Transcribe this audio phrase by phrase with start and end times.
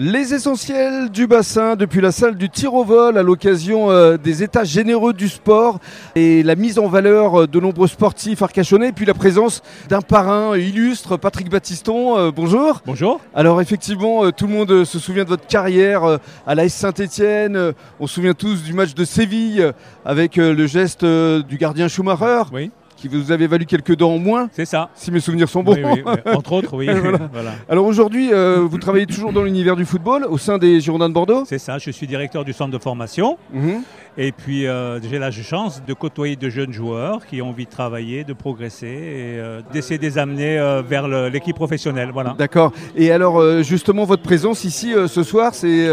[0.00, 4.44] Les essentiels du bassin depuis la salle du tir au vol à l'occasion euh, des
[4.44, 5.80] états généreux du sport
[6.14, 10.56] et la mise en valeur euh, de nombreux sportifs arcachonnais, puis la présence d'un parrain
[10.56, 12.16] illustre, Patrick Battiston.
[12.16, 12.80] Euh, bonjour.
[12.86, 13.20] Bonjour.
[13.34, 17.72] Alors effectivement, euh, tout le monde se souvient de votre carrière à l'AS Saint-Etienne.
[17.98, 19.72] On se souvient tous du match de Séville
[20.04, 22.70] avec le geste du gardien Schumacher Oui,
[23.00, 24.90] qui vous avait valu quelques dents en moins, c'est ça.
[24.94, 25.74] si mes souvenirs sont bons.
[25.74, 26.32] Oui, oui, oui.
[26.34, 26.86] Entre autres, oui.
[27.00, 27.28] Voilà.
[27.32, 27.52] Voilà.
[27.68, 31.14] Alors aujourd'hui, euh, vous travaillez toujours dans l'univers du football au sein des Girondins de
[31.14, 31.44] Bordeaux?
[31.46, 33.82] C'est ça, je suis directeur du centre de formation Mhm.
[34.16, 37.70] et puis euh, j'ai la chance de côtoyer de jeunes joueurs qui ont envie de
[37.70, 40.56] travailler, de progresser et euh, d'essayer de les amener
[40.88, 42.10] vers l'équipe professionnelle.
[42.12, 42.34] Voilà.
[42.36, 42.72] D'accord.
[42.96, 45.88] Et alors justement, votre présence ici ce soir, c'est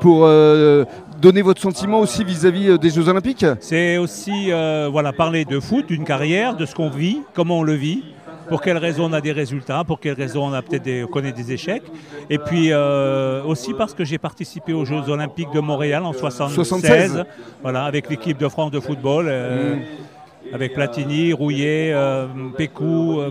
[0.00, 0.26] pour
[1.20, 5.60] donner votre sentiment aussi vis-à-vis euh, des Jeux Olympiques C'est aussi euh, voilà, parler de
[5.60, 8.02] foot, d'une carrière, de ce qu'on vit, comment on le vit.
[8.48, 11.08] Pour quelles raisons on a des résultats, pour quelles raisons on a peut-être des, on
[11.08, 11.82] connaît des échecs.
[12.30, 16.54] Et puis euh, aussi parce que j'ai participé aux Jeux Olympiques de Montréal en 76,
[16.54, 17.24] 76.
[17.62, 19.26] voilà, avec l'équipe de France de football.
[19.26, 19.80] Mm.
[20.52, 23.30] Avec Platini, Rouillet, euh, Pécou, euh,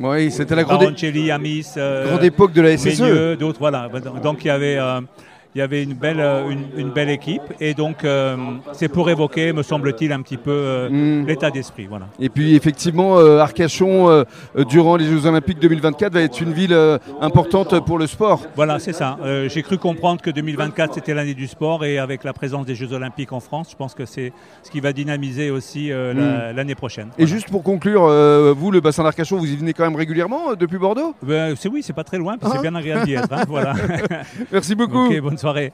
[0.00, 0.94] Oui, c'était la grande,
[1.30, 3.36] Amis, euh, grande époque de la SSE.
[3.38, 3.88] D'autres, voilà.
[4.22, 4.78] Donc il y avait,
[5.56, 7.40] il y avait une, belle, euh, une, une belle équipe.
[7.60, 8.36] Et donc euh,
[8.74, 11.26] c'est pour évoquer, me semble-t-il, un petit peu euh, Mm.
[11.26, 11.86] l'état d'esprit.
[11.86, 12.08] Voilà.
[12.20, 14.24] Et puis effectivement, euh, Arcachon,
[14.68, 16.76] durant les Jeux Olympiques 2024, va être une ville
[17.22, 18.42] importante pour le sport.
[18.54, 19.16] Voilà, c'est ça.
[19.48, 22.92] J'ai cru comprendre que 2024 c'était l'année du sport et avec la présence des Jeux
[22.92, 24.32] Olympiques en France, je pense que c'est
[24.62, 27.08] ce qui va dynamiser aussi la- l'année prochaine.
[27.18, 28.02] Et juste pour conclure,
[28.54, 31.14] vous, le bassin d'Arcachon, vous y venez quand même régulièrement depuis Bordeaux?
[31.22, 32.54] Ben, c'est oui, c'est pas très loin, puis Ah.
[32.56, 33.32] c'est bien agréable d'y être.
[33.32, 33.72] hein, voilà.
[34.52, 35.08] Merci beaucoup.
[35.22, 35.72] bonne soirée.